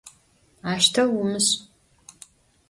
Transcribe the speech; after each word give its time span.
Aşteu 0.71 1.09
vumış'! 1.13 1.49